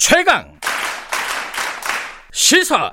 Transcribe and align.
최강 0.00 0.50
시사 2.32 2.90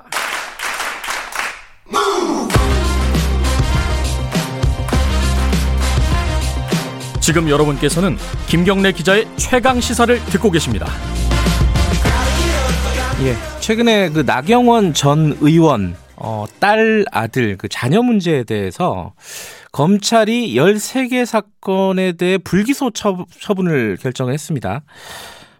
지금 7.21 7.49
여러분께서는 7.49 8.17
김경래 8.47 8.91
기자의 8.91 9.25
최강 9.37 9.79
시사를 9.79 10.19
듣고 10.25 10.51
계십니다. 10.51 10.85
예, 13.23 13.35
최근에 13.61 14.09
그 14.09 14.19
나경원 14.19 14.93
전 14.93 15.37
의원 15.39 15.95
어, 16.17 16.43
딸 16.59 17.05
아들 17.13 17.57
그 17.57 17.69
자녀 17.69 18.01
문제에 18.01 18.43
대해서 18.43 19.13
검찰이 19.71 20.55
13개 20.55 21.25
사건에 21.25 22.11
대해 22.11 22.37
불기소 22.37 22.91
처, 22.91 23.25
처분을 23.39 23.95
결정했습니다. 24.01 24.83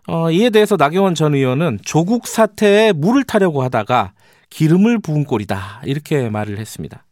어, 0.08 0.32
이에 0.32 0.50
대해서 0.50 0.78
나경원 0.78 1.16
전 1.16 1.34
의원은 1.36 1.80
조국 1.84 2.28
사태에 2.28 2.94
물을 2.94 3.24
타려고 3.24 3.62
하다가 3.64 4.12
기름을 4.50 5.00
부은 5.00 5.26
꼴이다. 5.26 5.82
이렇게 5.86 6.30
말을 6.30 6.58
했습니다. 6.58 7.04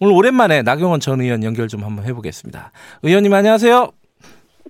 오늘 0.00 0.14
오랜만에 0.14 0.62
나경원 0.62 1.00
전 1.00 1.20
의원 1.22 1.42
연결 1.44 1.68
좀 1.68 1.82
한번 1.84 2.04
해보겠습니다. 2.04 2.72
의원님 3.02 3.32
안녕하세요. 3.32 3.90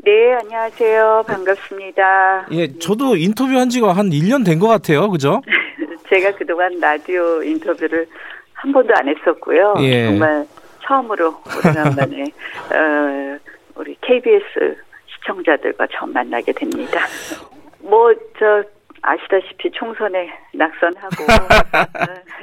네, 0.04 0.32
안녕하세요. 0.40 1.24
반갑습니다. 1.26 2.46
예, 2.52 2.78
저도 2.78 3.16
인터뷰 3.16 3.56
한 3.58 3.68
지가 3.68 3.92
한 3.92 4.10
1년 4.10 4.44
된 4.44 4.58
것 4.60 4.68
같아요. 4.68 5.10
그죠? 5.10 5.42
제가 6.08 6.32
그동안 6.36 6.78
라디오 6.80 7.42
인터뷰를 7.42 8.06
한 8.52 8.72
번도 8.72 8.94
안 8.94 9.08
했었고요. 9.08 9.74
예. 9.80 10.06
정말 10.06 10.46
처음으로 10.86 11.34
오래간만에 11.56 12.22
어, 12.74 13.38
우리 13.76 13.96
KBS 14.00 14.76
시청자들과 15.14 15.86
처음 15.98 16.12
만나게 16.12 16.52
됩니다. 16.52 17.00
뭐, 17.82 18.12
저, 18.38 18.62
아시다시피 19.02 19.70
총선에 19.72 20.30
낙선하고, 20.54 21.24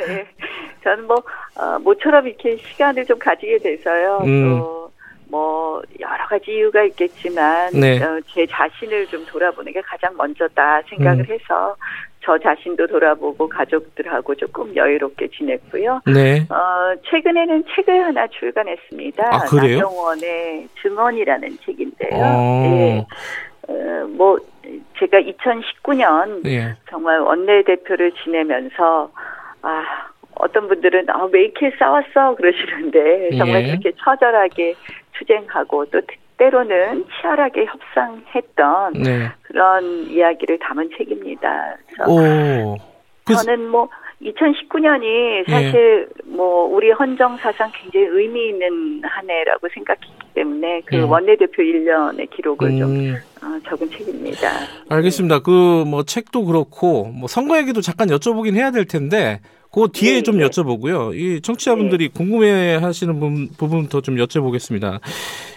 네, 0.08 0.28
저는 0.84 1.08
뭐, 1.08 1.18
어, 1.56 1.80
모처럼 1.80 2.28
이렇게 2.28 2.58
시간을 2.58 3.06
좀 3.06 3.18
가지게 3.18 3.58
돼서요. 3.60 4.20
음. 4.24 4.60
또, 4.60 4.80
뭐 5.30 5.82
여러 6.00 6.26
가지 6.28 6.52
이유가 6.52 6.84
있겠지만 6.84 7.72
네. 7.74 8.02
어, 8.02 8.20
제 8.34 8.48
자신을 8.48 9.06
좀 9.08 9.24
돌아보는 9.28 9.72
게 9.72 9.82
가장 9.82 10.16
먼저다 10.18 10.82
생각을 10.90 11.20
음. 11.30 11.34
해서 11.34 11.76
저 12.22 12.38
자신도 12.38 12.88
돌아보고 12.88 13.48
가족들하고 13.48 14.36
조금 14.36 14.76
여유롭게 14.76 15.30
지냈고요. 15.30 16.02
네. 16.14 16.46
어, 16.50 16.96
최근에는 17.10 17.64
책을 17.74 18.06
하나 18.06 18.28
출간했습니다. 18.28 19.30
아, 19.32 19.40
그래요? 19.46 19.78
나경원의 19.78 20.68
증언이라는 20.82 21.58
책인데요. 21.64 22.10
어. 22.12 22.62
네. 22.64 23.08
어, 23.70 24.08
뭐 24.10 24.38
제가 25.00 25.20
2019년 25.22 26.46
예. 26.48 26.76
정말 26.90 27.20
원내대표를 27.20 28.12
지내면서 28.24 29.12
아 29.62 29.84
어떤 30.36 30.68
분들은 30.68 31.10
아, 31.10 31.28
왜 31.32 31.44
이렇게 31.44 31.72
싸웠어 31.78 32.36
그러시는데 32.36 33.38
정말 33.38 33.64
예. 33.64 33.68
그렇게 33.68 33.92
처절하게 33.98 34.76
투쟁하고 35.14 35.86
또 35.86 36.02
때로는 36.38 37.06
치열하게 37.20 37.66
협상했던 37.66 38.94
네. 38.94 39.30
그런 39.42 39.84
이야기를 40.10 40.58
담은 40.60 40.90
책입니다. 40.98 41.76
오. 42.08 42.78
저는 43.26 43.70
뭐 43.70 43.90
2019년이 44.22 45.50
사실 45.50 46.08
예. 46.10 46.22
뭐 46.26 46.66
우리 46.66 46.92
헌정 46.92 47.38
사상 47.38 47.72
굉장히 47.74 48.06
의미 48.08 48.50
있는 48.50 49.02
한 49.04 49.30
해라고 49.30 49.68
생각했기 49.74 50.34
때문에 50.34 50.82
그 50.86 50.98
음. 50.98 51.10
원내대표 51.10 51.62
1년의 51.62 52.30
기록을 52.32 52.70
음. 52.70 52.80
좀 52.80 53.16
어, 53.42 53.60
적은 53.70 53.90
책입니다. 53.92 54.52
알겠습니다. 54.90 55.40
그 55.40 55.84
뭐 55.90 56.04
책도 56.04 56.46
그렇고 56.46 57.06
뭐 57.06 57.28
선거 57.28 57.58
얘기도 57.58 57.82
잠깐 57.82 58.10
여쭤보긴 58.10 58.56
해야 58.56 58.72
될 58.72 58.86
텐데 58.86 59.42
그 59.72 59.88
뒤에 59.92 60.14
네, 60.16 60.24
좀 60.24 60.38
네. 60.38 60.46
여쭤보고요. 60.46 61.16
이 61.16 61.42
청취자분들이 61.42 62.08
네. 62.08 62.14
궁금해하시는 62.14 63.14
부분, 63.20 63.50
부분부터 63.56 64.02
좀 64.02 64.16
여쭤보겠습니다. 64.16 65.00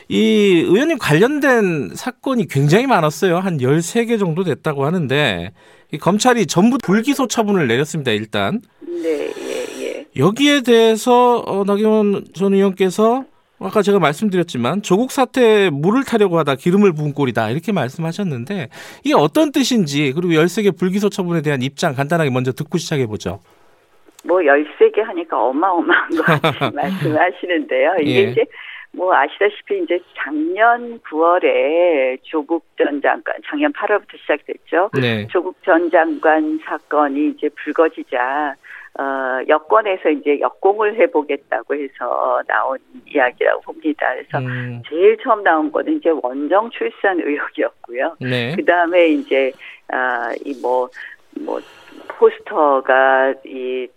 이 0.09 0.65
의원님 0.67 0.99
관련된 0.99 1.93
사건이 1.95 2.47
굉장히 2.49 2.87
많았어요. 2.87 3.39
한 3.39 3.59
13개 3.59 4.19
정도 4.19 4.45
됐다고 4.45 4.85
하는데 4.85 5.53
이 5.93 5.99
검찰이 5.99 6.47
전부 6.47 6.79
불기소 6.79 7.27
처분을 7.27 7.67
내렸습니다. 7.69 8.11
일단. 8.11 8.61
네, 8.81 9.33
예, 9.39 9.83
예. 9.83 10.07
여기에 10.17 10.63
대해서 10.63 11.39
어, 11.47 11.65
나경원 11.65 12.27
전 12.35 12.53
의원께서 12.53 13.25
아까 13.65 13.83
제가 13.83 13.99
말씀드렸지만 13.99 14.83
조국 14.83 15.11
사태에 15.11 15.71
물을 15.71 16.05
타려고 16.05 16.39
하다 16.39 16.57
기름을 16.57 16.93
부은 16.93 17.15
꼴이다 17.15 17.51
이렇게 17.51 17.73
말씀하셨는데 17.73 18.69
이게 19.05 19.15
어떤 19.15 19.53
뜻인지 19.53 20.13
그리고 20.15 20.35
13개 20.35 20.77
불기소 20.77 21.09
처분에 21.09 21.43
대한 21.43 21.63
입장 21.63 21.95
간단하게 21.95 22.31
먼저 22.31 22.53
듣고 22.53 22.79
시작해 22.79 23.07
보죠. 23.07 23.41
뭐 24.25 24.39
13개 24.39 25.01
하니까 25.01 25.41
어마어마한 25.41 26.11
거 26.11 26.23
말씀하시는데요. 26.75 27.97
이게 28.01 28.15
예. 28.15 28.31
이제 28.31 28.45
뭐 28.93 29.15
아시다시피 29.15 29.83
이제 29.83 29.99
작년 30.17 31.01
9월에 31.01 32.19
조국 32.23 32.65
전 32.77 33.01
장관, 33.01 33.35
작년 33.49 33.73
8월부터 33.73 34.19
시작됐죠. 34.21 34.91
네. 35.01 35.27
조국 35.29 35.57
전 35.65 35.91
장관 35.91 36.59
사건이 36.65 37.31
이제 37.31 37.49
불거지자 37.65 38.55
어, 38.99 39.41
여권에서 39.49 40.11
이제 40.11 40.39
역공을 40.41 40.99
해보겠다고 41.01 41.75
해서 41.75 42.43
나온 42.47 42.79
이야기라고 43.07 43.61
봅니다. 43.63 44.15
그래서 44.15 44.39
음. 44.39 44.83
제일 44.89 45.17
처음 45.23 45.43
나온 45.43 45.73
거는 45.73 45.97
이제 45.97 46.11
원정 46.23 46.71
출산 46.71 47.19
의혹이었고요. 47.21 48.17
네. 48.21 48.55
그 48.55 48.65
다음에 48.65 49.09
이제, 49.09 49.53
아, 49.89 50.33
이 50.45 50.55
뭐, 50.61 50.91
뭐, 51.41 51.59
포스터가 52.09 53.35
이 53.47 53.89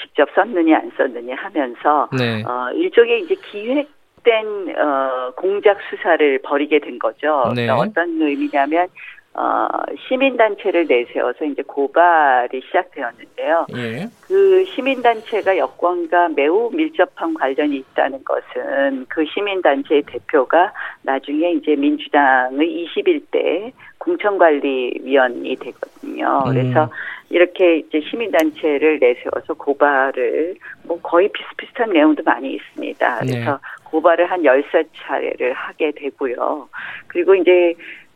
직접 0.00 0.28
썼느냐 0.34 0.76
안 0.76 0.90
썼느냐 0.96 1.34
하면서 1.36 2.08
네. 2.18 2.42
어, 2.42 2.70
일종의 2.74 3.22
이제 3.22 3.34
기획 3.50 3.88
된 4.24 4.46
어, 4.76 5.32
공작 5.36 5.78
수사를 5.88 6.38
벌이게 6.42 6.78
된 6.78 6.98
거죠. 6.98 7.52
네. 7.56 7.66
그러니까 7.66 7.76
어떤 7.76 8.22
의미냐면 8.22 8.88
어, 9.34 9.66
시민단체를 10.08 10.86
내세워서 10.86 11.46
이제 11.46 11.62
고발이 11.62 12.60
시작되었는데요. 12.66 13.66
예. 13.76 14.06
그 14.20 14.64
시민단체가 14.66 15.56
여권과 15.56 16.30
매우 16.30 16.70
밀접한 16.70 17.32
관련이 17.34 17.76
있다는 17.76 18.22
것은 18.24 19.06
그 19.08 19.24
시민단체의 19.24 20.02
대표가 20.02 20.72
나중에 21.02 21.52
이제 21.52 21.74
민주당의 21.76 22.86
21대 22.94 23.72
공천관리위원이 23.98 25.56
되거든요. 25.56 26.42
음. 26.46 26.52
그래서 26.52 26.90
이렇게 27.30 27.78
이제 27.78 28.02
시민단체를 28.10 28.98
내세워서 28.98 29.54
고발을 29.54 30.56
뭐 30.84 31.00
거의 31.00 31.30
비슷비슷한 31.32 31.90
내용도 31.90 32.22
많이 32.22 32.52
있습니다. 32.54 33.18
그래서 33.20 33.52
네. 33.52 33.58
고발을 33.84 34.30
한 34.30 34.44
열세 34.44 34.84
차례를 34.96 35.54
하게 35.54 35.92
되고요. 35.92 36.68
그리고 37.06 37.34
이제 37.34 37.74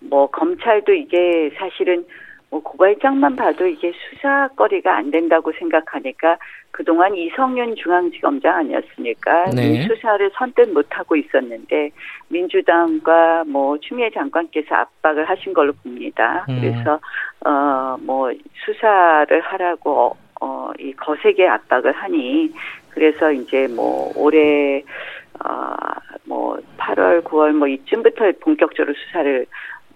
뭐 0.09 0.27
검찰도 0.28 0.93
이게 0.93 1.50
사실은 1.59 2.05
뭐 2.50 2.62
고발장만 2.62 3.34
봐도 3.37 3.67
이게 3.67 3.93
수사거리가 3.93 4.97
안 4.97 5.11
된다고 5.11 5.53
생각하니까 5.59 6.39
그동안 6.71 7.17
이성윤 7.17 7.75
중앙지검장 7.77 8.55
아니었습니까? 8.55 9.50
네. 9.50 9.66
이 9.66 9.83
수사를 9.83 10.31
선뜻 10.34 10.71
못하고 10.72 11.16
있었는데 11.16 11.91
민주당과 12.28 13.45
뭐 13.49 13.78
추미애 13.78 14.11
장관께서 14.11 14.75
압박을 14.75 15.28
하신 15.28 15.55
걸로 15.55 15.72
봅니다. 15.72 16.45
음. 16.49 16.61
그래서 16.61 17.00
어 17.45 17.87
뭐 18.00 18.31
수사를 18.65 19.41
하라고 19.41 20.16
어이 20.41 20.93
거세게 20.95 21.47
압박을 21.47 21.93
하니 21.93 22.53
그래서 22.91 23.33
이제 23.33 23.66
뭐 23.69 24.12
올해 24.16 24.83
어뭐 25.45 26.59
8월 26.78 27.22
9월 27.25 27.53
뭐 27.53 27.69
이쯤부터 27.69 28.33
본격적으로 28.41 28.95
수사를 28.95 29.47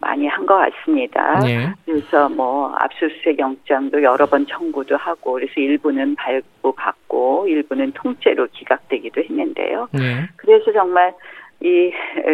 많이 0.01 0.27
한 0.27 0.47
것 0.47 0.57
같습니다. 0.57 1.41
네. 1.41 1.69
그래서 1.85 2.29
뭐 2.29 2.75
압수수색 2.79 3.39
영장도 3.39 4.03
여러 4.03 4.27
번 4.27 4.47
청구도 4.47 4.97
하고 4.97 5.35
그래서 5.35 5.53
일부는 5.57 6.17
발부받고 6.17 7.47
일부는 7.47 7.93
통째로 7.93 8.49
기각되기도 8.53 9.21
했는데요. 9.23 9.89
네. 9.93 10.27
그래서 10.37 10.73
정말 10.73 11.15
이 11.63 11.93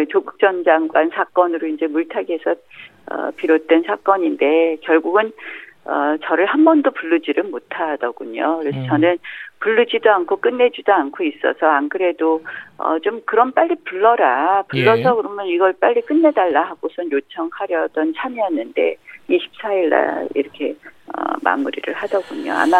조국 0.09 0.39
전 0.39 0.63
장관 0.63 1.09
사건으로 1.09 1.67
이제 1.67 1.85
물타기에서 1.87 2.51
어, 3.11 3.31
비롯된 3.35 3.83
사건인데 3.83 4.77
결국은 4.81 5.31
어, 5.87 6.17
저를 6.23 6.45
한 6.45 6.65
번도 6.65 6.91
부르지를 6.91 7.43
못하더군요. 7.43 8.57
그래서 8.59 8.77
음. 8.77 8.87
저는 8.87 9.17
부르지도 9.59 10.11
않고 10.11 10.37
끝내지도 10.37 10.91
않고 10.91 11.23
있어서 11.23 11.65
안 11.65 11.87
그래도 11.87 12.43
어, 12.77 12.99
좀 12.99 13.21
그럼 13.25 13.53
빨리 13.53 13.75
불러라. 13.85 14.63
불러서 14.67 14.99
예. 14.99 15.13
그러면 15.15 15.47
이걸 15.47 15.73
빨리 15.79 16.01
끝내달라 16.01 16.63
하고선 16.63 17.09
요청하려던 17.11 18.13
참이었는데 18.17 18.97
24일 19.29 19.89
날 19.89 20.27
이렇게 20.35 20.75
어, 21.07 21.33
마무리를 21.41 21.93
하더군요. 21.93 22.51
아마 22.51 22.79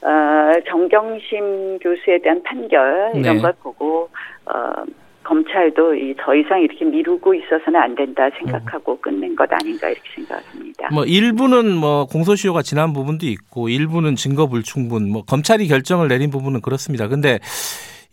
어, 0.00 0.60
정경심 0.68 1.80
교수에 1.80 2.18
대한 2.18 2.40
판결 2.44 3.10
이런 3.16 3.36
네. 3.36 3.42
걸 3.42 3.52
보고 3.60 4.08
어, 4.46 4.84
검찰도 5.28 5.94
이더 5.94 6.34
이상 6.34 6.62
이렇게 6.62 6.86
미루고 6.86 7.34
있어서는 7.34 7.76
안 7.78 7.94
된다 7.94 8.30
생각하고 8.38 8.92
음. 8.92 8.98
끝낸 9.02 9.36
것 9.36 9.46
아닌가 9.52 9.90
이렇게 9.90 10.08
생각합니다. 10.14 10.88
뭐 10.90 11.04
일부는 11.04 11.76
뭐 11.76 12.06
공소시효가 12.06 12.62
지난 12.62 12.94
부분도 12.94 13.26
있고 13.26 13.68
일부는 13.68 14.16
증거 14.16 14.46
불충분 14.46 15.10
뭐 15.10 15.24
검찰이 15.24 15.68
결정을 15.68 16.08
내린 16.08 16.30
부분은 16.30 16.62
그렇습니다. 16.62 17.08
근데 17.08 17.40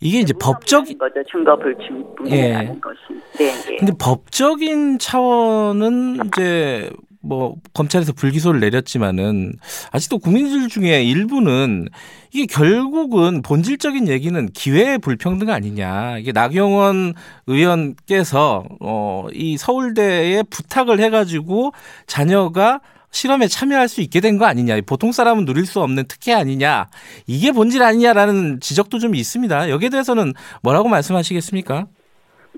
이게 0.00 0.20
이제 0.20 0.34
법적 0.38 0.84
거죠 0.98 1.22
증거 1.30 1.56
불충분이라는 1.56 2.74
예. 2.76 2.80
것이. 2.80 2.98
네, 3.38 3.52
네. 3.66 3.76
근데 3.78 3.92
법적인 3.98 4.98
차원은 4.98 6.18
이제 6.26 6.90
뭐 7.26 7.56
검찰에서 7.74 8.12
불기소를 8.12 8.60
내렸지만은 8.60 9.52
아직도 9.92 10.18
국민들 10.18 10.68
중에 10.68 11.02
일부는 11.02 11.88
이게 12.32 12.46
결국은 12.46 13.42
본질적인 13.42 14.08
얘기는 14.08 14.48
기회 14.54 14.98
불평등 14.98 15.50
아니냐. 15.50 16.18
이게 16.18 16.32
나경원 16.32 17.14
의원께서 17.46 18.64
어이 18.80 19.56
서울대에 19.56 20.42
부탁을 20.48 21.00
해 21.00 21.10
가지고 21.10 21.72
자녀가 22.06 22.80
실험에 23.10 23.46
참여할 23.48 23.88
수 23.88 24.02
있게 24.02 24.20
된 24.20 24.36
거 24.38 24.44
아니냐. 24.44 24.78
보통 24.86 25.10
사람은 25.10 25.46
누릴 25.46 25.64
수 25.64 25.80
없는 25.80 26.04
특혜 26.06 26.32
아니냐. 26.34 26.88
이게 27.26 27.50
본질 27.50 27.82
아니냐라는 27.82 28.60
지적도 28.60 28.98
좀 28.98 29.14
있습니다. 29.14 29.70
여기에 29.70 29.88
대해서는 29.88 30.34
뭐라고 30.62 30.88
말씀하시겠습니까? 30.88 31.86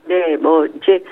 네, 0.09 0.37
뭐 0.41 0.67
이제 0.67 1.03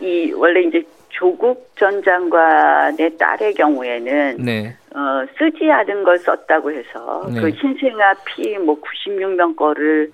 이 0.00 0.32
원래 0.32 0.62
이제 0.66 0.82
조국 1.20 1.70
전 1.76 2.02
장관의 2.02 3.18
딸의 3.18 3.52
경우에는 3.52 4.38
네. 4.38 4.74
어, 4.94 5.26
쓰지 5.36 5.70
않은 5.70 6.02
걸 6.02 6.18
썼다고 6.18 6.72
해서 6.72 7.28
네. 7.32 7.42
그 7.42 7.50
신생아 7.52 8.14
피 8.24 8.56
뭐 8.56 8.80
96명 8.80 9.54
거를 9.54 10.10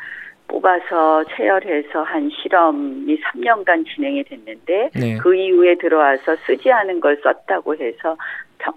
뽑아서 0.49 1.25
체열해서 1.37 2.03
한 2.03 2.29
실험이 2.31 3.19
3년간 3.21 3.87
진행이 3.95 4.25
됐는데 4.25 4.91
네. 4.95 5.17
그 5.19 5.35
이후에 5.35 5.77
들어와서 5.77 6.35
쓰지 6.45 6.73
않은 6.73 6.99
걸 7.01 7.17
썼다고 7.23 7.77
해서 7.77 8.17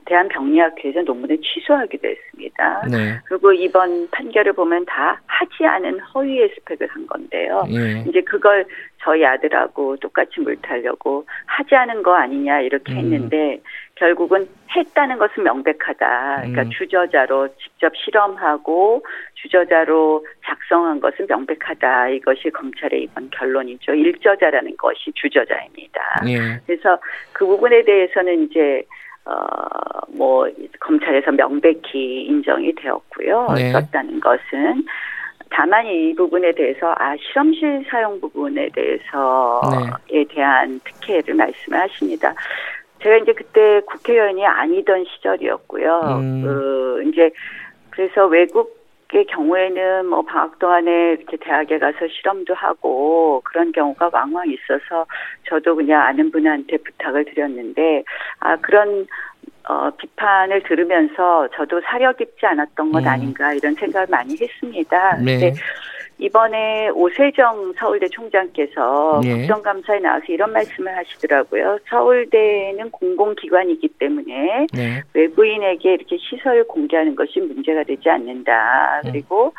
대한병리학회에서 0.06 1.02
논문을 1.02 1.40
취소하기도 1.42 2.08
했습니다. 2.08 2.88
네. 2.92 3.20
그리고 3.26 3.54
이번 3.54 4.08
판결을 4.12 4.54
보면 4.54 4.86
다 4.86 5.20
하지 5.26 5.66
않은 5.66 6.00
허위의 6.00 6.50
스펙을 6.56 6.88
한 6.88 7.08
건데요. 7.08 7.64
네. 7.68 8.04
이제 8.08 8.22
그걸 8.22 8.66
저희 9.02 9.26
아들하고 9.26 9.98
똑같이 9.98 10.42
물타려고 10.42 11.26
하지 11.46 11.76
않은 11.76 12.04
거 12.04 12.16
아니냐 12.16 12.62
이렇게 12.62 12.94
음. 12.94 12.98
했는데 12.98 13.62
결국은 13.96 14.48
했다는 14.76 15.18
것은 15.18 15.44
명백하다. 15.44 16.36
그러니까 16.38 16.62
음. 16.64 16.70
주저자로 16.70 17.50
직접 17.58 17.96
실험하고 17.98 19.04
주저자로 19.36 20.26
작성한 20.46 21.00
것은 21.00 21.26
명백하다. 21.28 22.10
이것이 22.10 22.50
검찰의 22.52 23.04
이번 23.04 23.30
결론이죠. 23.32 23.94
일저자라는 23.94 24.78
것이 24.78 25.12
주저자입니다. 25.16 26.02
예. 26.28 26.62
그래서 26.66 27.00
그 27.34 27.46
부분에 27.46 27.84
대해서는 27.84 28.44
이제 28.44 28.84
어, 29.26 29.36
뭐, 30.08 30.50
검찰에서 30.80 31.32
명백히 31.32 32.24
인정이 32.24 32.74
되었고요. 32.76 33.48
네. 33.56 33.72
썼다는 33.72 34.20
것은. 34.20 34.86
다만 35.50 35.86
이 35.88 36.14
부분에 36.16 36.52
대해서, 36.54 36.94
아, 36.98 37.16
실험실 37.18 37.86
사용 37.90 38.20
부분에 38.22 38.70
대해서에 38.70 40.00
네. 40.12 40.26
대한 40.30 40.80
특혜를 40.84 41.34
말씀을 41.34 41.80
하십니다. 41.80 42.34
제가 43.02 43.18
이제 43.18 43.34
그때 43.34 43.82
국회의원이 43.86 44.46
아니던 44.46 45.06
시절이었고요. 45.06 46.02
음. 46.20 46.42
그, 46.44 47.04
이제, 47.08 47.32
그래서 47.90 48.28
외국 48.28 48.80
의 49.12 49.26
경우에는 49.26 50.06
뭐 50.06 50.22
방학 50.22 50.60
동안에 50.60 51.14
이렇게 51.14 51.36
대학에 51.38 51.80
가서 51.80 52.08
실험도 52.08 52.54
하고 52.54 53.42
그런 53.44 53.72
경우가 53.72 54.12
왕왕 54.14 54.46
있어서 54.52 55.08
저도 55.48 55.76
그냥 55.76 56.04
아는 56.04 56.30
분한테 56.30 56.78
부탁을 56.78 57.26
드렸는데 57.26 58.04
아 58.40 58.56
그런 58.58 59.08
어 59.70 59.92
비판을 59.92 60.64
들으면서 60.64 61.48
저도 61.56 61.80
사려 61.82 62.12
깊지 62.14 62.44
않았던 62.44 62.92
것 62.92 63.04
음. 63.04 63.08
아닌가 63.08 63.54
이런 63.54 63.76
생각을 63.76 64.08
많이 64.10 64.36
했습니다. 64.42 65.18
네. 65.18 65.54
이번에 66.18 66.90
오세정 66.90 67.74
서울대 67.78 68.08
총장께서 68.08 69.22
네. 69.24 69.38
국정감사에 69.38 70.00
나와서 70.00 70.26
이런 70.30 70.52
말씀을 70.54 70.98
하시더라고요. 70.98 71.78
서울대는 71.88 72.90
공공기관이기 72.90 73.90
때문에 74.00 74.66
네. 74.74 75.04
외부인에게 75.14 75.94
이렇게 75.94 76.18
시설 76.18 76.64
공개하는 76.64 77.16
것이 77.16 77.40
문제가 77.40 77.84
되지 77.84 78.10
않는다. 78.10 79.02
네. 79.04 79.12
그리고 79.12 79.54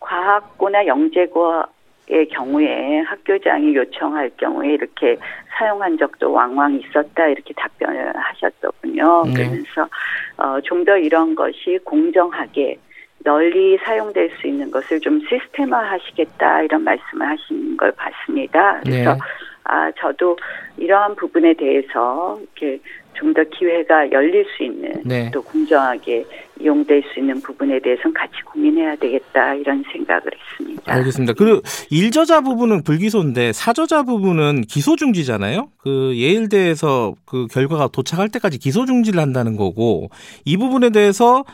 과학고나 0.00 0.86
영재고 0.86 1.62
의 2.08 2.28
경우에 2.28 3.00
학교장이 3.00 3.74
요청할 3.76 4.32
경우에 4.36 4.74
이렇게 4.74 5.16
사용한 5.56 5.98
적도 5.98 6.32
왕왕 6.32 6.74
있었다 6.80 7.28
이렇게 7.28 7.54
답변을 7.54 8.12
하셨더군요. 8.16 9.22
네. 9.26 9.34
그러면서 9.34 9.88
어, 10.36 10.60
좀 10.62 10.82
더 10.84 10.96
이런 10.96 11.34
것이 11.34 11.78
공정하게 11.84 12.76
널리 13.24 13.78
사용될 13.84 14.30
수 14.40 14.48
있는 14.48 14.70
것을 14.70 15.00
좀 15.00 15.20
시스템화 15.28 15.78
하시겠다 15.78 16.62
이런 16.62 16.82
말씀을 16.82 17.28
하신 17.28 17.76
걸 17.76 17.92
봤습니다. 17.92 18.80
그래서 18.82 19.12
네. 19.14 19.18
아 19.64 19.92
저도 19.92 20.36
이러한 20.76 21.14
부분에 21.14 21.54
대해서 21.54 22.40
이렇게 22.42 22.80
좀 23.14 23.32
더 23.32 23.42
기회가 23.44 24.10
열릴 24.12 24.44
수 24.56 24.62
있는 24.62 24.92
네. 25.04 25.30
또 25.32 25.42
공정하게 25.42 26.24
이용될 26.60 27.02
수 27.12 27.20
있는 27.20 27.40
부분에 27.40 27.80
대해서는 27.80 28.12
같이 28.12 28.34
고민해야 28.44 28.96
되겠다 28.96 29.54
이런 29.54 29.82
생각을 29.90 30.24
했습니다. 30.50 30.92
알겠습니다. 30.92 31.32
그리고 31.32 31.62
일저자 31.90 32.40
부분은 32.40 32.82
불기소인데 32.82 33.52
사저자 33.52 34.02
부분은 34.02 34.62
기소 34.62 34.96
중지잖아요. 34.96 35.70
그 35.78 36.12
예일대에서 36.14 37.14
그 37.24 37.46
결과가 37.50 37.88
도착할 37.88 38.28
때까지 38.28 38.58
기소 38.58 38.84
중지를 38.84 39.20
한다는 39.20 39.56
거고 39.56 40.10
이 40.44 40.56
부분에 40.56 40.90
대해서 40.90 41.44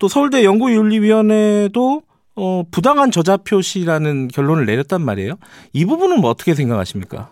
또 0.00 0.08
서울대 0.08 0.44
연구윤리위원회도 0.44 2.02
어, 2.36 2.62
부당한 2.70 3.10
저자 3.10 3.36
표시라는 3.36 4.28
결론을 4.28 4.66
내렸단 4.66 5.02
말이에요. 5.02 5.34
이 5.72 5.84
부분은 5.84 6.20
뭐 6.20 6.30
어떻게 6.30 6.54
생각하십니까? 6.54 7.30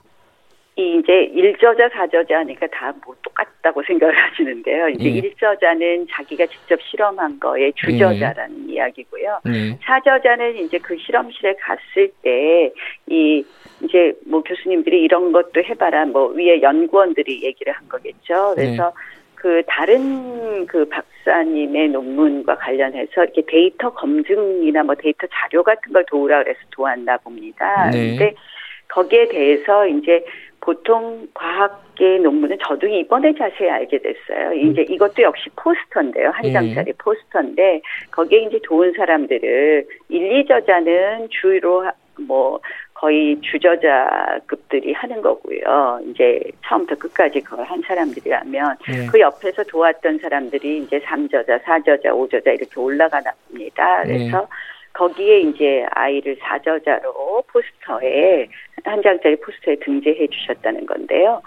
이 0.79 0.99
이제 0.99 1.25
일저자 1.35 1.89
사저자 1.89 2.39
하니까 2.41 2.67
다 2.67 2.93
뭐 3.05 3.15
똑같다고 3.23 3.83
생각을 3.87 4.15
하시는데요. 4.17 4.89
이제 4.91 5.05
예. 5.07 5.11
일저자는 5.11 6.07
자기가 6.11 6.47
직접 6.47 6.81
실험한 6.83 7.41
거에 7.41 7.73
주저자라는 7.73 8.69
예. 8.71 8.75
이야기고요. 8.75 9.41
예. 9.49 9.79
사저자는 9.83 10.57
이제 10.59 10.79
그 10.79 10.97
실험실에 10.99 11.55
갔을 11.57 12.11
때 12.23 12.73
이 13.09 13.45
이제 13.83 14.13
뭐 14.27 14.43
교수님들이 14.43 15.03
이런 15.03 15.33
것도 15.33 15.63
해봐라 15.63 16.07
뭐 16.07 16.29
위에 16.29 16.61
연구원들이 16.63 17.43
얘기를 17.43 17.73
한 17.73 17.89
거겠죠. 17.89 18.55
그래서 18.57 18.85
네. 18.85 19.17
그 19.35 19.63
다른 19.67 20.67
그 20.67 20.87
박사님의 20.89 21.89
논문과 21.91 22.57
관련해서 22.57 23.25
이렇게 23.25 23.43
데이터 23.47 23.93
검증이나 23.93 24.83
뭐 24.83 24.95
데이터 24.95 25.27
자료 25.31 25.63
같은 25.63 25.93
걸 25.93 26.05
도우라 26.07 26.43
그래서 26.43 26.59
도왔나 26.71 27.19
봅니다. 27.19 27.91
네. 27.91 28.17
근데 28.17 28.35
거기에 28.89 29.29
대해서 29.29 29.87
이제 29.87 30.25
보통 30.67 31.29
과학계 31.33 32.19
논문은 32.19 32.59
저도 32.67 32.89
이번에 32.89 33.33
자세히 33.39 33.71
알게 33.71 33.99
됐어요. 33.99 34.53
이제 34.53 34.81
음. 34.81 34.87
이것도 34.89 35.23
역시 35.23 35.49
포스터인데요. 35.55 36.31
한 36.31 36.43
네. 36.43 36.53
장짜리 36.53 36.87
네. 36.87 36.93
포스터인데 36.99 37.81
거기에 38.11 38.41
이제 38.41 38.59
도운 38.65 38.93
사람들을 38.97 39.87
1, 40.09 40.45
2저자는 40.45 41.31
주로 41.31 41.89
뭐 42.27 42.59
거의 42.95 43.41
주저자급들이 43.43 44.93
하는 44.93 45.23
거고요. 45.23 46.01
이제 46.09 46.41
처음부터 46.67 46.97
끝까지 46.97 47.43
그걸 47.43 47.65
한 47.65 47.81
사람들이라면 47.83 48.77
네. 48.89 49.07
그 49.07 49.21
옆에서 49.21 49.63
도왔던 49.63 50.19
사람들이 50.19 50.79
이제 50.79 50.99
3저자, 50.99 51.63
4저자, 51.63 52.07
5저자 52.07 52.59
이렇게 52.59 52.81
올라가나 52.81 53.31
봅니다. 53.49 54.03
그래서 54.03 54.41
네. 54.41 54.47
거기에 54.95 55.41
이제 55.41 55.87
아이를 55.91 56.37
4저자로 56.39 57.47
포스터에 57.47 58.49
한 58.91 59.03
장짜리 59.03 59.37
포스터에 59.37 59.77
등재해 59.77 60.27
주셨다는 60.29 60.87
건데요. 60.87 61.43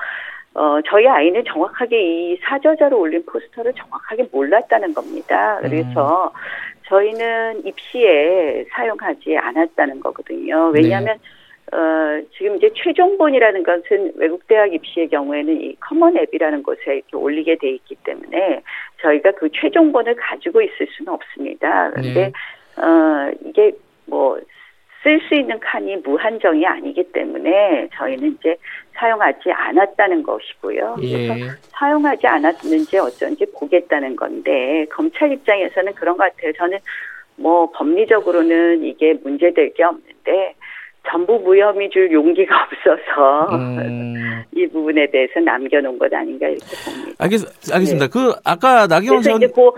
어, 0.56 0.80
저희 0.86 1.08
아이는 1.08 1.44
정확하게 1.46 2.02
이 2.02 2.38
4저자로 2.44 3.00
올린 3.00 3.24
포스터를 3.26 3.74
정확하게 3.74 4.28
몰랐다는 4.32 4.94
겁니다. 4.94 5.60
그래서 5.62 6.26
음. 6.26 6.80
저희는 6.86 7.66
입시에 7.66 8.66
사용하지 8.72 9.38
않았다는 9.38 10.00
거거든요. 10.00 10.72
왜냐하면 10.74 11.18
네. 11.18 11.78
어, 11.78 12.22
지금 12.36 12.56
이제 12.56 12.72
최종본이라는 12.74 13.62
것은 13.62 14.14
외국 14.16 14.48
대학 14.48 14.74
입시의 14.74 15.08
경우에는 15.10 15.62
이 15.62 15.76
Common 15.80 16.18
App이라는 16.18 16.64
곳에 16.64 16.82
이렇게 16.96 17.16
올리게 17.16 17.58
돼 17.58 17.70
있기 17.70 17.96
때문에 18.04 18.62
저희가 19.02 19.32
그 19.34 19.50
최종본을 19.54 20.16
가지고 20.16 20.64
있을 20.64 20.88
수는 20.98 21.14
없습니다. 21.14 21.92
그런데 21.92 22.32
네. 22.76 22.84
어, 22.84 23.32
이게 23.46 23.72
뭐 24.08 24.40
쓸 25.02 25.20
수 25.28 25.36
있는 25.36 25.60
칸이 25.60 25.98
무한정이 25.98 26.66
아니기 26.66 27.04
때문에 27.12 27.90
저희는 27.96 28.38
이제 28.40 28.58
사용하지 28.94 29.52
않았다는 29.52 30.24
것이고요. 30.24 30.98
예. 31.02 31.28
그래서 31.28 31.56
사용하지 31.70 32.28
않았는지 32.28 32.98
어쩐지 32.98 33.46
보겠다는 33.58 34.16
건데 34.16 34.86
검찰 34.92 35.32
입장에서는 35.32 35.94
그런 35.94 36.18
것 36.18 36.24
같아요. 36.24 36.52
저는 36.54 36.80
뭐 37.38 37.72
법리적으로는 37.72 38.84
이게 38.84 39.14
문제될 39.24 39.74
게 39.74 39.84
없는데 39.84 40.56
전부 41.08 41.40
무혐의 41.40 41.90
줄 41.90 42.12
용기가 42.12 42.56
없어서 42.68 43.56
음. 43.56 44.44
이 44.90 45.00
부분에 45.00 45.10
대해서 45.12 45.40
남겨놓은 45.40 45.98
것 46.00 46.12
아닌가 46.14 46.48
이렇게 46.48 46.66
봅니다. 46.84 47.16
알겠, 47.20 47.42
알겠습니다. 47.72 48.08
네. 48.08 48.12
그 48.12 48.34
아까 48.44 48.88
나경원 48.88 49.22
전 49.22 49.38
이제 49.38 49.48
그 49.54 49.62
어, 49.62 49.74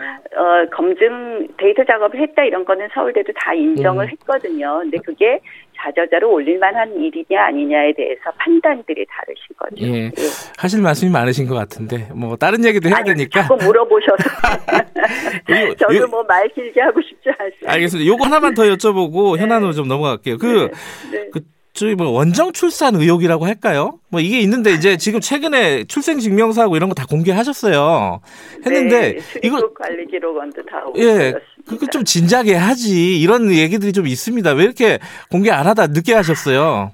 검증 0.72 1.48
데이터 1.58 1.84
작업을 1.84 2.20
했다 2.22 2.44
이런 2.44 2.64
거는 2.64 2.88
서울대도 2.94 3.32
다 3.36 3.54
인정을 3.54 4.06
음. 4.06 4.10
했거든요. 4.10 4.80
근데 4.82 4.98
그게 5.06 5.40
자저자로 5.78 6.32
올릴 6.32 6.60
만한 6.60 6.94
일이냐 6.96 7.44
아니냐에 7.44 7.94
대해서 7.94 8.32
판단들이 8.38 9.06
다르신 9.10 9.56
거죠. 9.58 9.86
예. 9.86 10.06
예. 10.06 10.12
하실 10.58 10.82
말씀이 10.82 11.12
많으신 11.12 11.48
것 11.48 11.56
같은데 11.56 12.08
뭐 12.14 12.36
다른 12.36 12.64
얘기도 12.64 12.88
해야 12.90 12.98
아니, 12.98 13.10
되니까. 13.10 13.42
자꾸 13.42 13.58
물어보셔서 13.66 14.18
저도 15.78 16.08
뭐 16.08 16.22
말 16.24 16.48
길게 16.50 16.80
하고 16.80 17.02
싶지 17.02 17.30
않습니다. 17.38 17.72
알겠습니다. 17.74 18.08
요거 18.08 18.26
하나만 18.26 18.54
더 18.54 18.64
여쭤보고 18.64 19.36
네. 19.36 19.42
현안으로 19.42 19.74
좀 19.74 19.88
넘어갈게요. 19.88 20.38
그, 20.38 20.70
네. 21.12 21.18
네. 21.18 21.30
그 21.34 21.42
저희 21.74 21.96
뭐 21.96 22.10
원정 22.10 22.52
출산 22.52 22.96
의혹이라고 22.96 23.46
할까요? 23.46 24.00
뭐 24.10 24.20
이게 24.20 24.40
있는데 24.42 24.72
이제 24.72 24.98
지금 24.98 25.20
최근에 25.22 25.86
출생 25.86 26.20
증명서하고 26.20 26.76
이런 26.76 26.90
거 26.90 26.96
다 26.96 27.06
공개하셨어요. 27.08 28.22
했는데 28.66 29.14
네, 29.14 29.20
이거 29.44 29.74
관리 29.74 30.06
기록원도 30.06 30.64
다 30.64 30.84
예, 30.98 31.34
그거 31.68 31.86
좀 31.88 32.04
진작에 32.04 32.54
하지 32.56 33.20
이런 33.22 33.52
얘기들이 33.52 33.94
좀 33.94 34.06
있습니다. 34.06 34.54
왜 34.54 34.64
이렇게 34.66 35.00
공개 35.32 35.50
안 35.50 35.66
하다 35.68 35.88
늦게 35.88 36.14
하셨어요? 36.14 36.92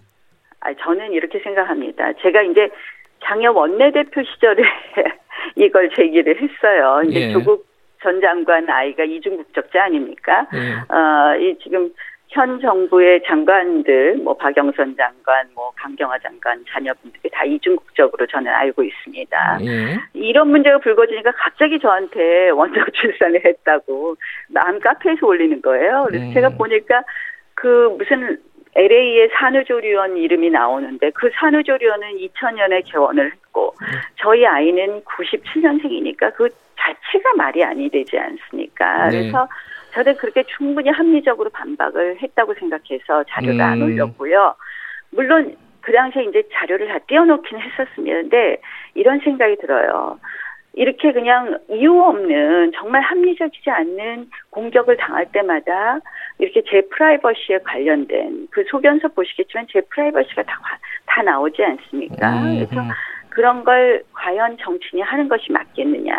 아, 0.60 0.70
저는 0.84 1.12
이렇게 1.12 1.40
생각합니다. 1.40 2.14
제가 2.22 2.42
이제 2.44 2.70
장여 3.26 3.52
원내대표 3.52 4.22
시절에 4.24 4.62
이걸 5.58 5.90
제기를 5.96 6.36
했어요. 6.36 7.02
이제 7.10 7.30
예. 7.30 7.34
조국 7.34 7.66
전 8.04 8.22
장관 8.22 8.70
아이가 8.70 9.04
이중 9.04 9.38
국적자 9.38 9.86
아닙니까? 9.86 10.48
예. 10.54 10.74
어, 10.94 11.36
이 11.40 11.58
지금 11.64 11.92
현 12.30 12.60
정부의 12.60 13.24
장관들, 13.26 14.18
뭐 14.18 14.36
박영선 14.36 14.96
장관, 14.98 15.48
뭐 15.56 15.72
강경화 15.78 16.20
장관 16.20 16.64
자녀분들이 16.70 17.30
다 17.32 17.46
이중국적으로 17.46 18.26
저는 18.28 18.52
알고 18.52 18.84
있습니다. 18.84 19.60
예. 19.62 19.98
이런 20.14 20.50
문제가 20.50 20.78
불거지니까 20.80 21.32
갑자기 21.32 21.80
저한테 21.80 22.50
원정 22.50 22.86
출산을 22.94 23.46
했다고 23.46 24.18
마음 24.50 24.80
카페에서 24.80 25.26
올리는 25.26 25.62
거예요. 25.62 26.06
그래서 26.10 26.26
예. 26.26 26.34
제가 26.34 26.50
보니까 26.50 27.04
그 27.54 27.96
무슨 27.98 28.38
LA의 28.76 29.30
산후조리원 29.34 30.18
이름이 30.18 30.50
나오는데 30.50 31.12
그 31.12 31.30
산후조리원은 31.34 32.18
2000년에 32.18 32.92
개원을 32.92 33.32
했고 33.32 33.74
예. 33.82 34.00
저희 34.18 34.46
아이는 34.46 35.02
97년생이니까 35.04 36.34
그 36.36 36.50
자체가 36.78 37.34
말이 37.38 37.64
아니 37.64 37.90
되지 37.90 38.18
않습니까? 38.18 39.10
네. 39.10 39.18
그래서 39.18 39.48
저는 39.98 40.16
그렇게 40.18 40.44
충분히 40.44 40.92
합리적으로 40.92 41.50
반박을 41.50 42.22
했다고 42.22 42.54
생각해서 42.54 43.24
자료를 43.30 43.56
음. 43.56 43.62
안 43.62 43.82
올렸고요. 43.82 44.54
물론 45.10 45.56
그 45.82 45.92
당시에 45.92 46.26
이제 46.26 46.44
자료를 46.54 46.88
다 46.88 47.00
띄워놓긴 47.00 47.60
했었습니다. 47.60 48.38
이런 48.94 49.20
생각이 49.22 49.56
들어요. 49.58 50.20
이렇게 50.74 51.12
그냥 51.12 51.58
이유 51.72 52.00
없는 52.00 52.74
정말 52.76 53.02
합리적이지 53.02 53.68
않는 53.72 54.30
공격을 54.52 54.98
당할 54.98 55.26
때마다 55.32 55.98
이렇게 56.38 56.62
제 56.70 56.82
프라이버시에 56.82 57.60
관련된 57.64 58.50
그 58.52 58.64
소견서 58.70 59.08
보시겠지만 59.08 59.66
제 59.72 59.82
프라이버시가 59.82 60.44
다, 60.44 60.60
다 61.08 61.24
나오지 61.24 61.64
않습니까? 61.64 62.44
음. 62.44 62.54
그래서 62.58 62.94
그런 63.30 63.64
걸 63.64 64.04
과연 64.14 64.58
정치인이 64.60 65.02
하는 65.02 65.28
것이 65.28 65.52
맞겠느냐. 65.52 66.16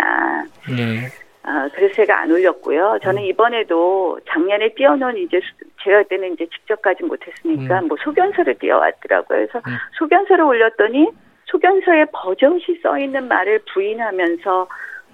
네. 0.67 1.28
아, 1.49 1.67
그래서 1.75 1.95
제가 1.95 2.21
안 2.21 2.31
올렸고요. 2.31 2.99
저는 3.03 3.23
음. 3.23 3.27
이번에도 3.27 4.21
작년에 4.29 4.75
띄워놓은 4.75 5.17
이제 5.17 5.41
제가 5.83 6.03
그때는 6.03 6.35
이제 6.35 6.47
직접 6.53 6.83
가지 6.83 7.03
못했으니까 7.05 7.81
음. 7.81 7.89
뭐 7.89 7.97
소견서를 8.05 8.59
띄워왔더라고요. 8.59 9.47
그래서 9.47 9.59
음. 9.67 9.77
소견서를 9.99 10.45
올렸더니 10.45 11.09
소견서에 11.47 12.05
버젓이 12.13 12.81
써 12.83 12.99
있는 12.99 13.29
말을 13.29 13.61
부인하면서 13.73 14.69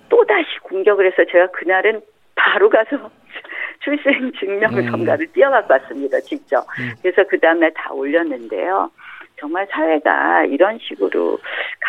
또 0.09 0.26
다시 0.26 0.47
공격을 0.64 1.07
해서 1.07 1.25
제가 1.31 1.47
그날은 1.53 2.00
바로 2.35 2.69
가서 2.69 3.11
출생 3.85 4.33
증명 4.41 4.75
음. 4.76 5.07
띄워갖고 5.33 5.73
왔습니다. 5.73 6.19
직접. 6.19 6.67
음. 6.81 6.95
그래서 7.00 7.23
그 7.29 7.38
다음날 7.38 7.73
다 7.75 7.93
올렸는데요. 7.93 8.91
정말 9.37 9.67
사회가 9.71 10.47
이런 10.47 10.79
식으로 10.79 11.38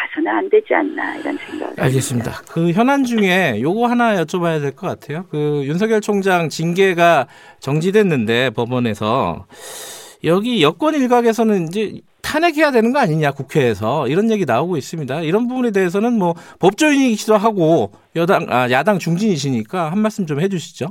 가서는 0.08 0.32
안 0.32 0.50
되지 0.50 0.74
않나 0.74 1.16
이런 1.18 1.38
생각. 1.38 1.80
알겠습니다. 1.80 2.32
그 2.52 2.72
현안 2.72 3.04
중에 3.04 3.60
요거 3.62 3.88
하나 3.88 4.16
여쭤봐야 4.16 4.62
될 4.62 4.76
것 4.76 4.88
같아요. 4.88 5.26
그 5.30 5.64
윤석열 5.66 6.02
총장 6.02 6.50
징계가 6.50 7.28
정지됐는데 7.60 8.52
법원에서 8.52 9.46
여기 10.24 10.62
여권 10.64 10.96
일각에서는 10.96 11.64
이제 11.68 12.02
탄핵해야 12.22 12.72
되는 12.72 12.92
거 12.92 13.00
아니냐 13.00 13.32
국회에서 13.32 14.08
이런 14.08 14.32
얘기 14.32 14.46
나오고 14.46 14.78
있습니다. 14.78 15.22
이런 15.22 15.48
부분에 15.48 15.72
대해서는 15.72 16.14
뭐 16.18 16.34
법조인이기도 16.60 17.38
하고 17.38 17.92
여당 18.16 18.48
아 18.50 18.70
야당 18.72 18.98
중진이시니까 18.98 19.92
한 19.92 20.00
말씀 20.00 20.26
좀 20.26 20.40
해주시죠. 20.42 20.88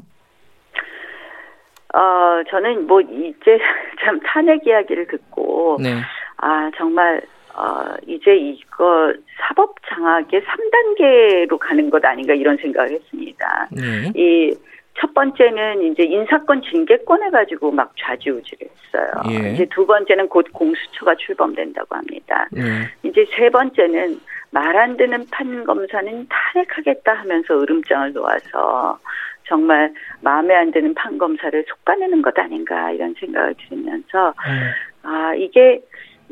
어 1.94 2.42
저는 2.50 2.86
뭐 2.86 3.00
이제 3.00 3.58
참 4.04 4.20
탄핵 4.26 4.66
이야기를 4.66 5.06
듣고 5.08 5.78
네. 5.80 6.00
아, 6.36 6.68
정말, 6.76 7.22
어, 7.56 7.94
이제 8.06 8.36
이거 8.36 9.12
사법 9.38 9.74
장악의 9.88 10.42
3단계로 10.42 11.58
가는 11.58 11.88
것 11.90 12.04
아닌가 12.04 12.34
이런 12.34 12.56
생각을 12.56 12.92
했습니다. 12.92 13.68
네. 13.70 14.12
이, 14.14 14.54
첫 14.96 15.12
번째는 15.12 15.82
이제 15.82 16.04
인사권 16.04 16.62
징계권 16.62 17.22
해 17.22 17.30
가지고 17.30 17.72
막 17.72 17.92
좌지우지를 17.98 18.68
했어요. 18.68 19.12
예. 19.30 19.52
이제 19.52 19.66
두 19.66 19.84
번째는 19.86 20.28
곧 20.28 20.46
공수처가 20.52 21.16
출범된다고 21.16 21.96
합니다. 21.96 22.46
예. 22.56 22.88
이제 23.02 23.26
세 23.36 23.50
번째는 23.50 24.20
말 24.54 24.76
안 24.76 24.96
듣는 24.96 25.26
판검사는 25.30 26.28
탄핵하겠다 26.28 27.12
하면서 27.12 27.60
으름장을 27.60 28.12
놓아서 28.12 28.98
정말 29.46 29.92
마음에 30.20 30.54
안 30.54 30.70
드는 30.70 30.94
판검사를 30.94 31.64
속아내는 31.68 32.22
것 32.22 32.38
아닌가 32.38 32.92
이런 32.92 33.14
생각을 33.18 33.54
들으면서 33.54 34.32
예. 34.48 34.74
아 35.02 35.34
이게 35.34 35.82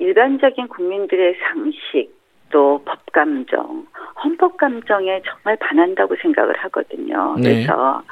일반적인 0.02 0.66
국민들의 0.66 1.37
상식 1.40 2.11
또 2.50 2.82
법감정, 2.85 3.87
헌법감정에 4.23 5.23
정말 5.25 5.56
반한다고 5.56 6.16
생각을 6.21 6.56
하거든요. 6.59 7.37
네. 7.38 7.42
그래서 7.42 8.02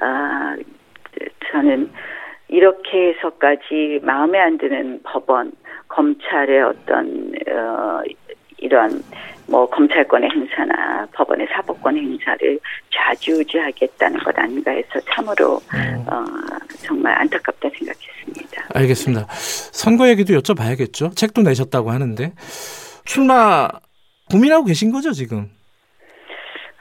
아 0.00 0.56
저는 1.50 1.90
이렇게 2.48 3.14
해서까지 3.14 4.00
마음에 4.02 4.40
안 4.40 4.56
드는 4.56 5.00
법원, 5.04 5.52
검찰의 5.88 6.62
어떤 6.62 7.32
어 7.48 8.02
이런 8.58 8.90
뭐 9.48 9.68
검찰권의 9.70 10.30
행사나 10.30 11.06
법원의 11.12 11.46
사법권 11.52 11.96
행사를 11.96 12.58
좌지우지하겠다는 12.90 14.18
것 14.20 14.36
아닌가 14.38 14.72
해서 14.72 15.00
참으로 15.10 15.60
음. 15.74 16.04
어, 16.08 16.24
정말 16.84 17.14
안타깝다 17.20 17.68
생각했습니다. 17.78 18.64
알겠습니다. 18.74 19.26
선거 19.30 20.08
얘기도 20.08 20.34
여쭤봐야겠죠. 20.34 21.16
책도 21.16 21.42
내셨다고 21.42 21.90
하는데 21.90 22.32
출마 23.04 23.68
고민하고 24.30 24.64
계신 24.64 24.90
거죠 24.90 25.12
지금? 25.12 25.48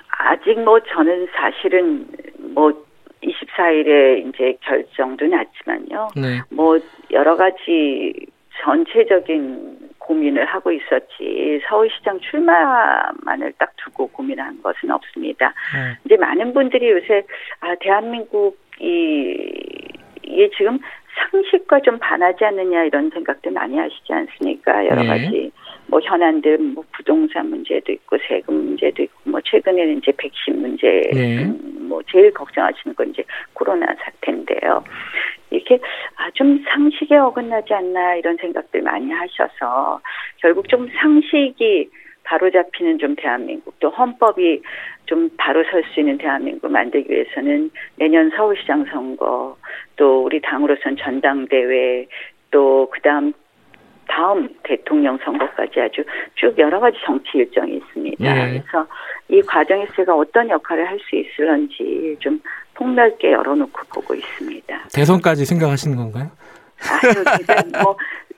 아직 0.10 0.60
뭐 0.60 0.80
저는 0.80 1.28
사실은 1.36 2.08
뭐 2.54 2.72
24일에 3.24 4.28
이제 4.28 4.58
결정도 4.62 5.26
났지만요. 5.26 6.10
네. 6.16 6.42
뭐 6.50 6.80
여러 7.12 7.36
가지 7.36 8.14
전체적인 8.64 9.85
고민을 10.06 10.46
하고 10.46 10.72
있었지 10.72 11.62
서울시장 11.68 12.20
출마만을 12.20 13.54
딱 13.58 13.72
두고 13.78 14.08
고민한 14.08 14.62
것은 14.62 14.92
없습니다. 14.92 15.54
네. 15.74 15.98
이제 16.06 16.18
많은 16.18 16.54
분들이 16.54 16.92
요새 16.92 17.24
아 17.60 17.76
대한민국이 17.80 18.56
이게 20.24 20.50
지금 20.58 20.80
상식과 21.32 21.82
좀 21.82 21.98
반하지 22.00 22.44
않느냐 22.46 22.84
이런 22.84 23.10
생각들 23.10 23.52
많이 23.52 23.78
하시지 23.78 24.12
않습니까? 24.12 24.86
여러 24.86 25.02
네. 25.02 25.08
가지 25.08 25.52
뭐 25.88 26.00
현안들 26.02 26.58
뭐 26.58 26.84
부동산 26.92 27.50
문제도 27.50 27.92
있고 27.92 28.18
세금 28.28 28.66
문제도 28.66 29.02
있고 29.02 29.30
뭐 29.30 29.40
최근에는 29.44 29.98
이제 29.98 30.12
백신 30.18 30.62
문제 30.62 31.02
네. 31.14 31.46
뭐 31.80 32.02
제일 32.12 32.34
걱정하시는 32.34 32.96
건 32.96 33.10
이제 33.10 33.24
코로나 33.54 33.88
사태인데요. 34.04 34.84
이렇게 35.66 35.84
아, 36.16 36.30
좀 36.32 36.64
상식에 36.68 37.18
어긋나지 37.18 37.74
않나 37.74 38.16
이런 38.16 38.38
생각들 38.38 38.82
많이 38.82 39.12
하셔서 39.12 40.00
결국 40.38 40.70
좀 40.70 40.88
상식이 40.96 41.90
바로 42.24 42.50
잡히는 42.50 42.98
좀 43.00 43.16
대한민국 43.16 43.76
또 43.80 43.90
헌법이 43.90 44.62
좀 45.06 45.30
바로 45.38 45.64
설 45.70 45.84
수 45.94 46.00
있는 46.00 46.18
대한민국 46.18 46.72
만들기 46.72 47.12
위해서는 47.12 47.70
내년 47.98 48.32
서울시장 48.36 48.86
선거 48.86 49.58
또 49.96 50.24
우리 50.24 50.40
당으로선 50.42 50.98
전당대회 50.98 52.08
또 52.52 52.90
그다음 52.92 53.34
다음 54.08 54.48
대통령 54.64 55.18
선거까지 55.18 55.82
아주 55.82 56.04
쭉 56.36 56.58
여러 56.60 56.80
가지 56.80 56.98
정치 57.04 57.40
일정이 57.40 57.78
있습니다. 57.78 58.24
네. 58.24 58.50
그래서 58.52 58.88
이 59.30 59.42
과정에서 59.42 59.94
제가 59.94 60.16
어떤 60.16 60.50
역할을 60.50 60.88
할 60.88 61.00
수 61.00 61.16
있을런지 61.16 62.16
좀 62.20 62.40
폭넓게 62.76 63.32
열어놓고 63.32 63.82
보고 63.94 64.14
있습니다. 64.14 64.88
대선까지 64.94 65.46
생각하시는 65.46 65.96
건가요? 65.98 66.30
아유, 66.80 67.82
뭐 67.84 67.98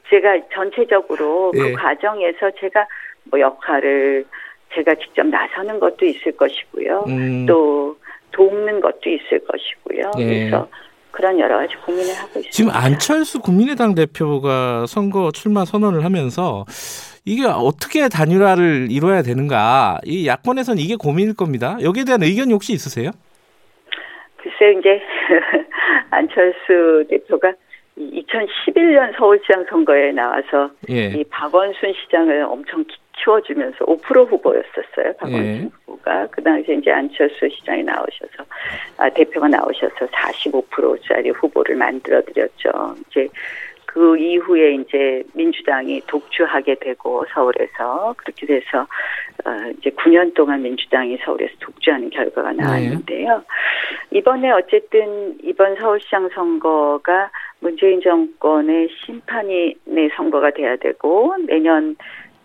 제가 0.09 0.39
전체적으로 0.53 1.51
그 1.51 1.69
예. 1.69 1.73
과정에서 1.73 2.51
제가 2.59 2.87
뭐 3.25 3.39
역할을 3.39 4.25
제가 4.73 4.95
직접 4.95 5.25
나서는 5.25 5.79
것도 5.79 6.05
있을 6.05 6.37
것이고요. 6.37 7.05
음, 7.07 7.45
또 7.45 7.97
돕는 8.31 8.79
것도 8.81 9.09
있을 9.09 9.41
것이고요. 9.45 10.11
예. 10.19 10.25
그래서 10.25 10.67
그런 11.11 11.39
여러 11.39 11.57
가지 11.57 11.75
고민을 11.77 12.13
하고 12.13 12.39
있습니다. 12.39 12.51
지금 12.51 12.71
안철수 12.71 13.39
국민의당 13.39 13.95
대표가 13.95 14.85
선거 14.87 15.31
출마 15.31 15.65
선언을 15.65 16.03
하면서 16.03 16.65
이게 17.25 17.45
어떻게 17.45 18.07
단일화를 18.07 18.87
이뤄야 18.91 19.23
되는가? 19.23 19.99
이 20.05 20.27
야권에서는 20.27 20.81
이게 20.81 20.95
고민일 20.95 21.33
겁니다. 21.33 21.77
여기에 21.81 22.03
대한 22.05 22.23
의견이 22.23 22.53
혹시 22.53 22.73
있으세요? 22.73 23.11
글쎄 24.57 24.79
이제 24.79 25.01
안철수 26.11 27.05
대표가 27.09 27.53
2011년 27.97 29.15
서울시장 29.17 29.65
선거에 29.69 30.11
나와서 30.11 30.69
예. 30.89 31.07
이 31.07 31.23
박원순 31.25 31.93
시장을 31.93 32.43
엄청 32.43 32.83
키- 32.83 32.95
키워주면서 33.23 33.85
5% 33.85 34.29
후보였었어요. 34.29 35.13
박원순 35.19 35.63
예. 35.63 35.69
후보가 35.85 36.27
그 36.31 36.43
당시에 36.43 36.75
이제 36.75 36.91
안철수 36.91 37.49
시장이 37.49 37.83
나오셔서 37.83 38.43
아, 38.97 39.09
대표가 39.09 39.47
나오셔서 39.47 40.05
45%짜리 40.07 41.29
후보를 41.31 41.75
만들어 41.75 42.21
드렸죠. 42.21 42.95
이제 43.09 43.27
그 43.97 44.15
이후에 44.15 44.75
이제 44.75 45.23
민주당이 45.33 46.01
독주하게 46.05 46.75
되고 46.75 47.25
서울에서 47.33 48.13
그렇게 48.17 48.45
돼서 48.45 48.81
어, 49.43 49.71
이제 49.75 49.89
9년 49.89 50.35
동안 50.35 50.61
민주당이 50.61 51.17
서울에서 51.25 51.53
독주하는 51.59 52.11
결과가 52.11 52.53
나왔는데요. 52.53 53.43
이번에 54.11 54.51
어쨌든 54.51 55.35
이번 55.43 55.77
서울시장 55.77 56.29
선거가 56.29 57.31
문재인 57.59 57.99
정권의 58.01 58.89
심판이 59.03 59.73
내 59.85 60.09
선거가 60.15 60.51
돼야 60.51 60.75
되고 60.75 61.33
내년 61.47 61.95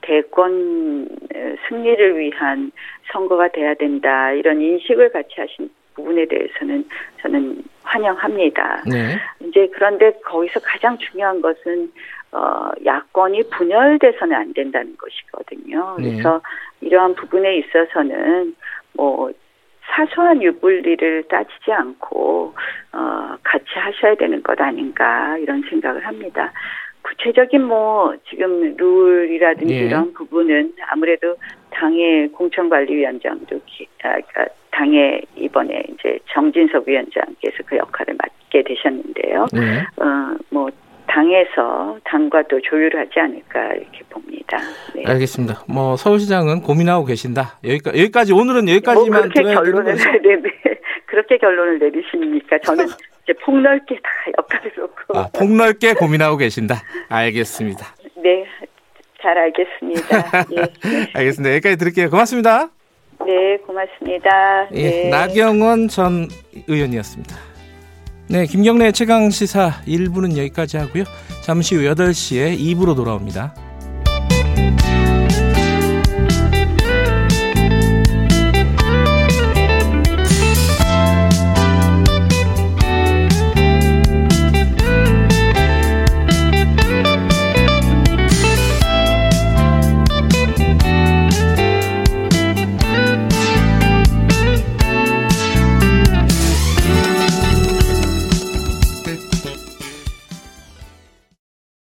대권 0.00 1.06
어, 1.34 1.54
승리를 1.68 2.18
위한 2.18 2.72
선거가 3.12 3.48
돼야 3.48 3.74
된다 3.74 4.32
이런 4.32 4.62
인식을 4.62 5.12
같이 5.12 5.34
하신 5.36 5.68
부분에 5.94 6.26
대해서는 6.26 6.84
저는 7.20 7.62
환영합니다. 7.82 8.82
네. 8.86 9.18
이제 9.40 9.68
그런데 9.74 10.12
거기서 10.24 10.60
가장 10.60 10.96
중요한 10.98 11.40
것은 11.40 11.92
어 12.32 12.70
야권이 12.84 13.50
분열돼서는 13.50 14.34
안 14.34 14.52
된다는 14.54 14.96
것이거든요. 14.96 15.96
네. 15.98 16.10
그래서 16.12 16.40
이러한 16.80 17.14
부분에 17.14 17.56
있어서는 17.58 18.54
뭐 18.94 19.30
사소한 19.94 20.42
유불리를 20.42 21.24
따지지 21.28 21.72
않고 21.72 22.54
어 22.92 23.36
같이 23.42 23.66
하셔야 23.74 24.14
되는 24.14 24.42
것 24.42 24.58
아닌가 24.60 25.36
이런 25.38 25.62
생각을 25.68 26.06
합니다. 26.06 26.52
구체적인 27.02 27.64
뭐 27.64 28.14
지금 28.30 28.74
룰이라든지 28.76 29.74
예. 29.74 29.78
이런 29.86 30.12
부분은 30.14 30.72
아무래도 30.86 31.36
당의 31.70 32.28
공천관리위원장도 32.28 33.60
기- 33.66 33.88
아, 34.04 34.08
그러니까 34.12 34.46
당의 34.72 35.22
이번에 35.36 35.84
이제 35.88 36.18
정진석 36.32 36.88
위원장께서 36.88 37.58
그 37.66 37.76
역할을 37.76 38.16
맡게 38.18 38.64
되셨는데요. 38.64 39.46
네. 39.52 39.80
어, 39.96 40.36
뭐 40.50 40.70
당에서 41.06 41.98
당과 42.04 42.42
또 42.48 42.60
조율을 42.60 42.98
하지 42.98 43.20
않을까 43.20 43.74
이렇게 43.74 44.00
봅니다. 44.08 44.58
네. 44.94 45.04
알겠습니다. 45.06 45.64
뭐 45.68 45.96
서울시장은 45.96 46.62
고민하고 46.62 47.04
계신다. 47.04 47.58
여기까지, 47.64 48.00
여기까지 48.00 48.32
오늘은 48.32 48.64
뭐 48.64 48.74
여기까지만 48.74 49.20
그렇게 49.28 49.42
들어야 49.42 49.62
되는 49.62 49.72
결론을 49.72 50.42
네. 50.42 50.50
그렇게 51.06 51.36
결론을 51.36 51.78
내리십니까? 51.78 52.58
저는 52.60 52.86
이제 53.24 53.34
폭넓게 53.44 53.94
다 53.96 54.10
역할을 54.38 54.72
놓고 54.76 55.18
아, 55.18 55.28
폭넓게 55.36 55.94
고민하고 55.94 56.38
계신다. 56.38 56.76
알겠습니다. 57.10 57.94
네. 58.16 58.46
잘 59.20 59.36
알겠습니다. 59.38 60.16
예. 60.52 60.56
네. 60.56 61.10
알겠습니다. 61.14 61.54
여기까지 61.56 61.76
들을게요. 61.76 62.10
고맙습니다. 62.10 62.70
네, 63.26 63.56
고맙습니다. 63.66 64.68
예, 64.72 64.90
네. 64.90 65.08
나경원 65.08 65.88
전 65.88 66.28
의원이었습니다. 66.66 67.36
네, 68.28 68.46
김경래 68.46 68.92
최강 68.92 69.30
시사 69.30 69.82
1부는 69.86 70.36
여기까지 70.36 70.78
하고요. 70.78 71.04
잠시 71.42 71.74
후 71.74 71.82
8시에 71.82 72.58
2부로 72.58 72.96
돌아옵니다. 72.96 73.54